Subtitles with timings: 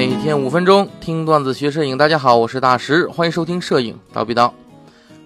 [0.00, 4.54] 每天五分钟听段子学摄影，大家好，我是大石，欢迎收听摄影刀逼刀。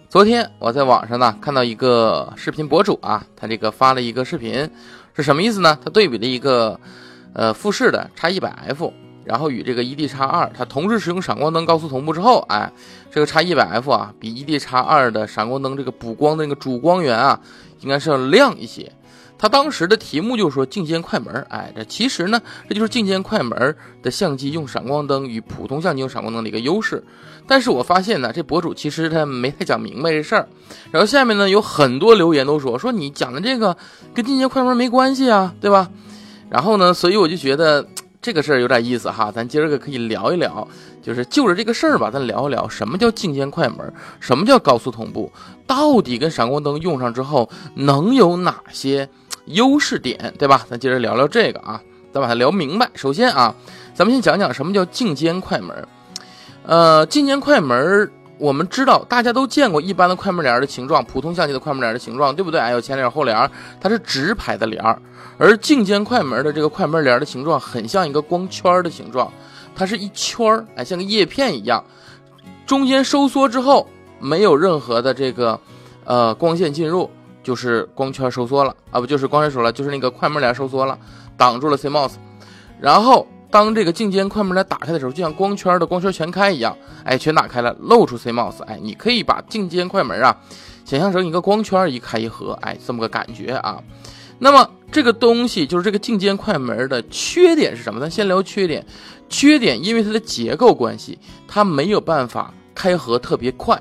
[0.09, 4.69] 昨天我在网上呢看到一个视频博主啊，他这个发了一个视频，
[5.15, 5.79] 是什么意思呢？
[5.81, 6.81] 他对比了一个
[7.35, 8.93] 呃富士的 X 一百 F，
[9.25, 12.73] 然后与这个 ED X 二，它同时使用闪光灯高速同步之后，哎，
[13.13, 17.39] 这个 X 一百 F 啊比 ED X 二的闪光灯这个补光的那个主光源啊，
[17.83, 18.91] 应该是要亮一些。
[19.37, 27.03] 他当时的题目就是说镜间快门，哎，这其实呢，这就是镜间快门的相机用闪光灯与普通相机用闪光灯的一个优势。
[27.47, 30.49] 但是我发现呢，这博主其实他没太讲明白这事儿。
[30.91, 33.77] 然后下面呢有很多留言都说说你讲的这个
[34.15, 35.91] 跟镜间快门没关系啊，对吧？
[36.49, 37.87] 然后呢，所以我就觉得
[38.23, 40.67] 这个事儿有点意思哈，咱今儿个可以聊一聊，
[41.03, 45.31] 就是就着这个事儿吧，咱聊一聊什么叫镜间快门，什么叫高速同步，
[45.67, 49.07] 到底跟闪光灯用上之后能有哪些？
[49.47, 50.67] 优势点，对吧？
[50.69, 51.81] 咱接着聊聊这个啊，
[52.13, 52.91] 咱把它聊明白。
[52.95, 53.55] 首先啊，
[53.95, 55.87] 咱们先讲讲什么叫镜间快门。
[56.65, 62.59] 呃，镜间快门，我们知道大家都见过一般的快门帘的形状，普通相机的快门帘的形状，对不对？
[62.59, 65.01] 哎，有前帘后帘，它是直排的帘儿。
[65.37, 69.31] 而镜间快门的这个快门帘的形状很像一个光圈的形状，
[69.75, 71.85] 它是一圈儿，哎，像个叶片一样，
[72.65, 73.87] 中间收缩之后
[74.21, 75.61] 没有任何的这个
[76.05, 77.11] 呃光线进入。
[77.45, 80.99] 就是光圈收缩了啊，不就是光圈收了，就是那个快门帘收缩了，
[81.37, 82.15] 挡住了 CMOS。
[82.81, 88.63] 然后当这个镜间快门帘打开的时候，就像光圈的光圈全开一样，哎，全打开了，露出 CMOS。
[88.65, 90.37] 哎，你可以把镜间快门啊
[90.85, 93.81] 想象成一个光圈一开一合，哎，这么个感觉啊。
[94.41, 98.01] 那么这个东西就是这个镜间快门的缺点是什么？
[98.01, 98.85] 咱先聊缺点。
[99.29, 103.81] 缺点因为它的结构关系，它没有办法开合特别快。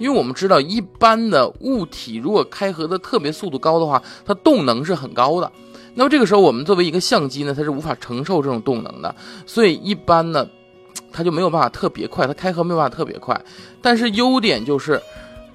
[0.00, 5.52] 因为我们知道，一般的物体如果开合的特别速度高的话，它动能是很高的。
[5.94, 10.46] 那么这个时候，我们作为一个相机呢，它是无法承受这种动能的，所以一般呢，
[11.12, 13.38] 它就没有办法特别快，它开合没有办法特别快。
[13.82, 14.98] 但是优点就是，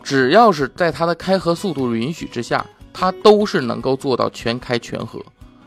[0.03, 2.63] 只要是在它的开合速度允许之下，
[2.93, 5.19] 它都是能够做到全开全合。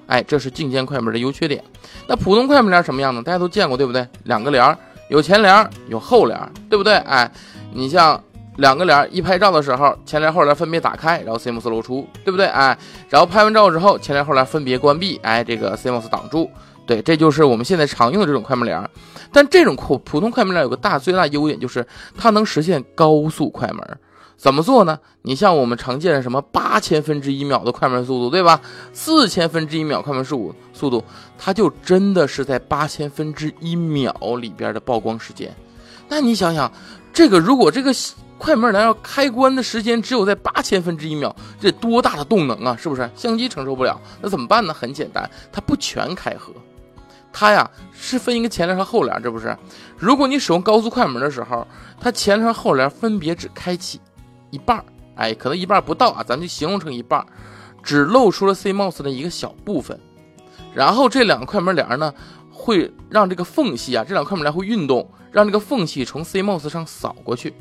[0.07, 1.65] 哎，这是镜间快门的优缺点。
[2.07, 3.21] 那普通快门帘什么样呢？
[3.25, 4.07] 大家都见过，对不对？
[4.25, 4.79] 两个帘儿
[5.09, 6.95] 有前帘儿有后帘儿，对不对？
[6.99, 7.29] 哎，
[7.75, 8.23] 你像。
[8.59, 12.47] 两个帘一拍照的时候，前帘后帘分别打开，然后 CMOS 露出，对不对？
[12.47, 12.77] 哎，
[13.09, 16.51] 然后拍完照之后，前帘后帘分别关闭，哎，这个 CMOS 挡住，
[16.85, 18.91] 对，这就是我们现在常用的这种快门帘。
[19.33, 21.87] 但这种普普通快门帘有个大最大优点，就是
[22.17, 23.99] 它能实现高速快门。
[24.37, 24.99] 怎么做呢？
[25.23, 28.61] 你像我们常见的什么八千分之一秒的快门速度，对吧？
[28.93, 31.05] 四千分之一秒快门速，速度，
[31.39, 35.55] 它就真的是在八千分之一秒里边的曝光时间。
[36.09, 36.73] 那你想想，
[37.13, 37.95] 这个如果这个。
[38.39, 42.77] 快门帘要开关的时间只有在八千分之一秒，这多大的动能啊！
[42.81, 44.01] 是不是相机承受不了？
[44.23, 44.73] 那怎么办呢？
[44.73, 46.53] 很简单，它不全开合，
[47.33, 49.57] 它呀是分一个前帘和后帘，这不是？
[49.99, 51.67] 如果你使用高速快门的时候，
[52.01, 54.01] 它前帘和后帘分别只开启
[54.51, 54.85] 一半儿
[55.17, 57.27] 哎，可能一半不到啊，咱就形容成一半
[57.83, 59.99] 只露出了 CMOS 的一个小部分。
[60.73, 62.15] 然后这两个快门帘呢，
[62.53, 67.53] 会让这个缝隙啊，这两个快门帘会运动，让这个缝隙从 CMOS 上扫过去。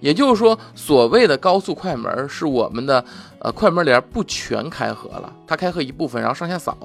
[0.00, 3.04] 也就是说，所谓的高速快门是我们的
[3.38, 6.76] 呃快门帘不全开合了，它开合一部分，然后上下扫，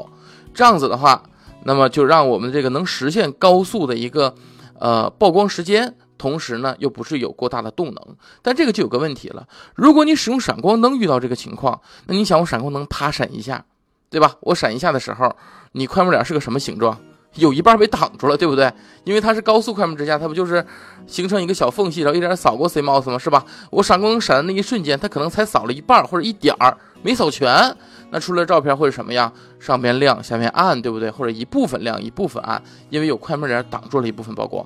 [0.53, 1.23] 这样子的话，
[1.63, 4.35] 那么就让我们这个能实现高速的一个
[4.79, 8.15] 呃曝光时间，同时呢又不是有过大的动能。
[8.41, 13.65] 但这个就有个问题了，如果你使用闪光灯遇到这个情况，那你想我闪光灯啪闪一下，
[14.09, 14.35] 对吧？
[14.41, 15.35] 我闪一下的时候，
[15.71, 16.99] 你快门帘是个什么形状？
[17.35, 18.71] 有一半被挡住了，对不对？
[19.03, 20.65] 因为它是高速快门之下，它不就是
[21.05, 23.17] 形成一个小缝隙，然后一点扫过 CMOS 吗？
[23.17, 23.45] 是吧？
[23.69, 27.75] 我闪光灯闪的那一瞬间，它可能才扫了一半或者一点儿，没扫全，
[28.09, 29.31] 那出来照片会是什么样？
[29.59, 31.11] 上边亮，下面暗，对不对？
[31.11, 34.65] 或者一部分亮，一部分暗，因为有快门帘挡住了一部分曝光。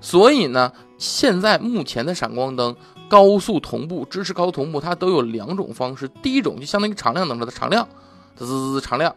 [0.00, 2.74] 所以呢，现在目前的闪光灯
[3.08, 6.08] 高速同步支持高速同步，它都有两种方式。
[6.22, 7.88] 第一种就相当于常亮灯的常亮，
[8.34, 9.14] 滋滋滋常亮，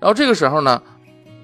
[0.00, 0.80] 然后这个时候呢。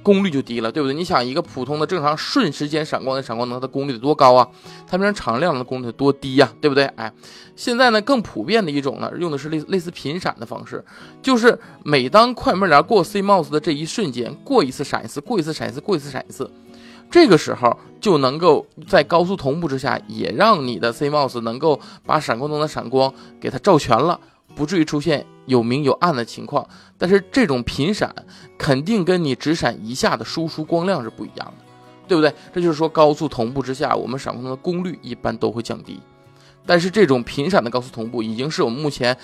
[0.03, 0.95] 功率就低了，对不对？
[0.95, 4.49] 你想一个普通的正常瞬时间闪光的闪光灯，它的功率得多高啊？
[4.87, 6.85] 它变成常亮的功率得多低呀，对不对？
[6.97, 7.13] 哎，
[7.55, 10.85] 现在呢更普遍的一种呢，用的是类类似频闪的方式，
[11.23, 16.51] 就是每当快门帘过 CMOS 的这一瞬间，过一次闪一次，过一次闪一次，过一次闪一次，
[17.11, 24.19] 这个时候就能够在高速同步之下，也让你的 CMOS 能够把闪光灯的闪光给它照全了。
[24.55, 26.67] 不至于出现有明有暗的情况，
[26.99, 28.15] 但是这种频闪
[28.59, 31.65] 肯定跟你只闪一下的输出光亮是不一样的，
[32.07, 32.33] 对不对？
[32.53, 36.01] 这就是说高速同步之下，我们闪光灯的功率一般都会降低。
[36.67, 39.17] 但是这种频闪的高速同步已经是我们目前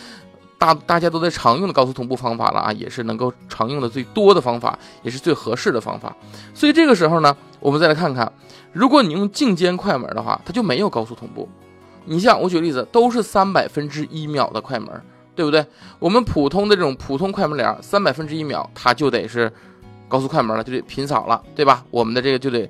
[0.58, 6.16] 大大家都在常用的高速同步方法了啊，也是能够常用的最多的方法，也是最合适的方法。
[6.54, 8.32] 所以这个时候呢，我们再来看看，
[8.72, 11.46] 如果你用静间快门的话，它就没有高速同步。
[12.06, 14.88] 你像我举例子，都是三百分之一秒的快门，
[15.36, 15.64] 对不对？
[16.00, 19.52] 我们普通的这种普通快门帘，三百分之一秒，它就得是
[20.08, 21.84] 高速快门了，就得频扫了，对吧？
[21.92, 22.68] 我们的这个就得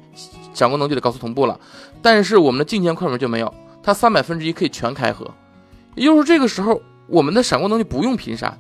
[0.52, 1.58] 闪光灯就得高速同步了。
[2.02, 5.26] 但是我们的静间快门就没有，它三百分之一可以全开合，
[5.94, 6.82] 也就是这个时候。
[7.08, 8.58] 我们的闪光灯就不用频闪，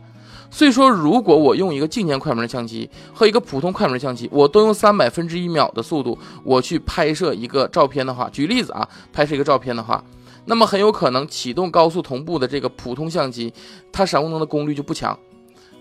[0.52, 10.00] 所以说，如果我用一个静电快门的相机和一个普通快门的相机，我都用三百分之一秒的速度，我去拍摄一个照片的话，举例子啊，拍摄一个照片的话，
[10.46, 13.52] 那么很有可能启动高速同步的这个普通相机，
[13.92, 15.18] 它闪光灯的功率就不强，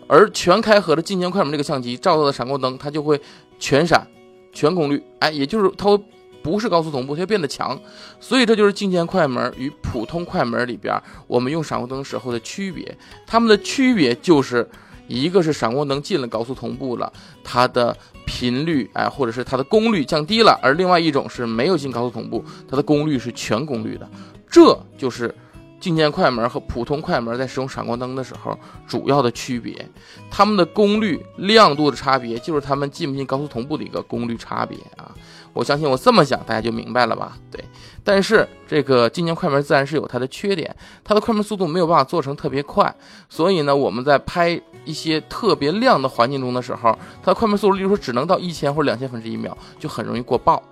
[0.08, 3.20] 而全开合的静电快门这个相机照到的闪光灯，它就会
[3.58, 4.06] 全闪，
[4.52, 6.04] 全功率，哎，也就是它会。
[6.44, 7.76] 不是高速同步，它就变得强，
[8.20, 10.96] 所以这就是静电快门与普通快门里边
[11.26, 12.96] 我们用闪光灯时候的区别。
[13.26, 14.70] 它们的区别就是
[15.08, 17.12] 一个是闪光灯进了高速同步了，
[17.44, 17.98] 它的
[18.28, 24.08] 频率哎或者是它的功率降低了，而另外一种是没有进高速同步，它的功率是全功率的。
[24.56, 25.36] 这就是
[25.82, 28.58] 静电快门和普通快门在使用闪光灯的时候
[28.88, 29.86] 主要的区别。
[30.32, 35.12] 它们的功率亮度的差别就是它们进不进高速同步的一个功率差别啊。
[35.52, 37.38] 我相信我这么讲，大家就明白了吧？
[37.52, 37.62] 对，
[38.02, 40.74] 但是这个静电快门自然是有它的缺点，
[41.04, 42.96] 它的快门速度没有办法做成特别快，
[43.28, 50.64] 所以呢，我们在拍一些特别亮的环境中的时候，它的快门速度，例如说只能到一千或者两千分之一秒，就很容易过曝。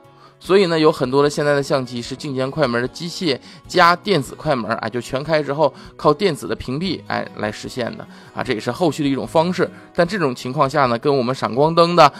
[0.45, 9.71] 所以呢，有很多的现在的相机是镜前快门的机械加电子快门，啊，就全开之后靠电子的屏蔽，哎，来实现的啊，这也是后续的一种方式。
[9.95, 12.11] 但这种情况下呢，跟我们闪光灯的。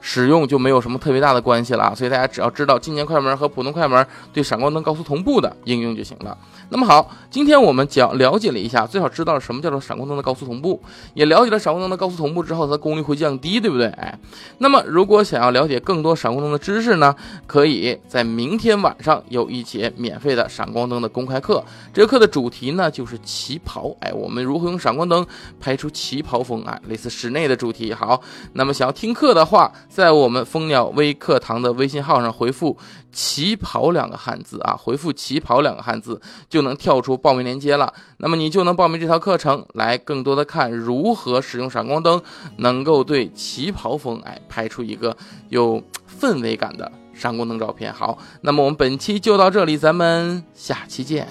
[0.00, 6.36] 使用就没有什么特别大的关系了，所以大家只要知道静电快门和普通快门对闪光灯高速同步的应用就行了。
[6.70, 10.80] 那么好，今天我们讲了解了一下，最好知道什么叫做闪光灯的高速同步，
[11.14, 13.88] 也了解了闪光灯的高速同步之后，它的功率会降低，对不对？
[13.88, 14.18] 哎，
[14.58, 17.14] 那么如果想要了解更多闪光灯的知识呢，
[17.46, 21.62] 可以在明天晚上有一节免费的闪光灯的公开课，
[21.92, 25.26] 这个课的主题呢就是旗袍，哎，我们如何用闪光灯
[25.58, 27.92] 拍出旗袍风啊，类似室内的主题。
[27.92, 28.20] 好，
[28.52, 32.78] 那么想要听课的话，在我们蜂鸟微课堂的微信号上回复
[33.12, 36.60] “旗袍”两个汉字啊，回复“旗袍”两个汉字就。
[36.60, 42.20] 能跳出报名链接了，那么你就能报名这套课程，来更多的看如何使用闪光灯，
[42.58, 45.16] 能够对旗袍风哎拍出一个
[45.48, 45.82] 有
[46.20, 47.90] 氛围感的闪光灯照片。
[47.90, 51.26] 好，那么我们本期就到这里，咱们下期见。